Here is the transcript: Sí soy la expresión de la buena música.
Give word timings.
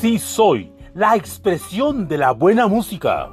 Sí 0.00 0.18
soy 0.18 0.70
la 0.92 1.16
expresión 1.16 2.06
de 2.06 2.18
la 2.18 2.32
buena 2.32 2.66
música. 2.66 3.30